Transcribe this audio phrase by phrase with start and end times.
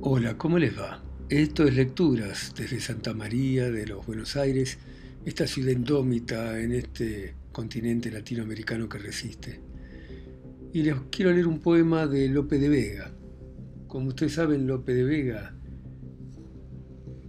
[0.00, 1.02] Hola, ¿cómo les va?
[1.28, 4.78] Esto es Lecturas desde Santa María de los Buenos Aires,
[5.24, 9.60] esta ciudad indómita en este continente latinoamericano que resiste.
[10.72, 13.10] Y les quiero leer un poema de Lope de Vega.
[13.88, 15.52] Como ustedes saben, Lope de Vega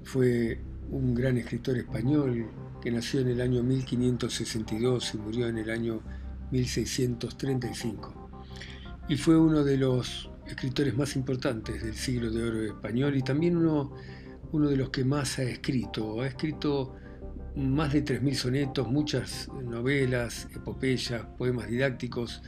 [0.03, 0.61] fue
[0.91, 2.51] un gran escritor español
[2.83, 6.03] que nació en el año 1562 y murió en el año
[6.51, 8.29] 1635.
[9.09, 13.55] Y fue uno de los escritores más importantes del siglo de oro español y también
[13.55, 13.93] uno,
[14.51, 16.21] uno de los que más ha escrito.
[16.21, 16.95] Ha escrito
[17.55, 22.41] más de 3.000 sonetos, muchas novelas, epopeyas, poemas didácticos.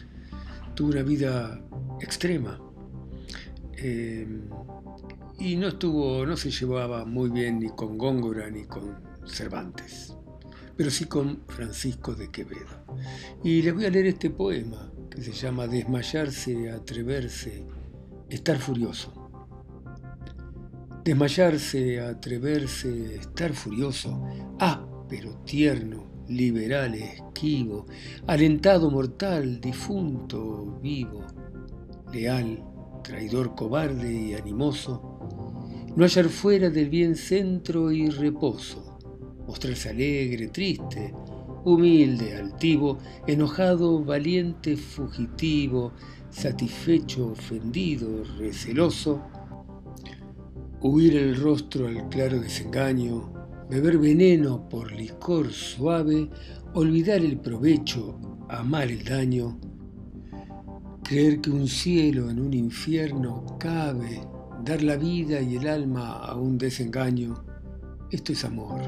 [0.75, 1.61] Tuvo una vida
[1.99, 2.59] extrema.
[3.77, 4.27] Eh,
[5.39, 10.15] y no estuvo, no se llevaba muy bien ni con Góngora ni con Cervantes,
[10.77, 12.85] pero sí con Francisco de Quevedo.
[13.43, 17.65] Y les voy a leer este poema que se llama Desmayarse, atreverse,
[18.31, 19.13] estar furioso.
[21.03, 24.23] Desmayarse, atreverse, estar furioso,
[24.59, 27.85] áspero, tierno, liberal, esquivo,
[28.27, 31.25] alentado, mortal, difunto, vivo,
[32.13, 32.63] leal,
[33.03, 35.19] traidor, cobarde y animoso,
[35.95, 38.97] no hallar fuera del bien centro y reposo,
[39.45, 41.13] mostrarse alegre, triste,
[41.64, 45.94] humilde, altivo, enojado, valiente, fugitivo,
[46.30, 49.22] satisfecho, ofendido, receloso,
[50.82, 53.32] huir el rostro al claro desengaño,
[53.70, 56.30] beber veneno por licor suave,
[56.73, 58.17] olvidar el provecho,
[58.50, 59.59] amar el daño,
[61.04, 64.22] creer que un cielo en un infierno cabe,
[64.64, 67.44] dar la vida y el alma a un desengaño,
[68.09, 68.82] esto es amor.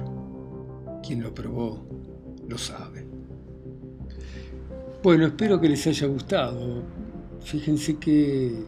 [1.06, 1.86] Quien lo probó
[2.54, 3.04] lo sabe.
[5.02, 6.84] Bueno, espero que les haya gustado.
[7.42, 8.64] Fíjense qué,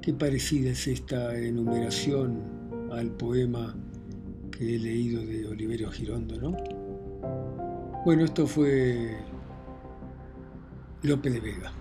[0.00, 2.40] qué parecida es esta enumeración
[2.90, 3.76] al poema
[4.50, 6.56] que he leído de Oliverio Girondo, ¿no?
[8.06, 9.18] Bueno, esto fue
[11.02, 11.72] Lope de Vega.